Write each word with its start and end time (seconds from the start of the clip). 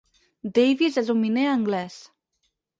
Davis 0.57 0.97
és 1.03 1.13
un 1.17 1.21
miner 1.27 1.45
anglès. 1.53 2.03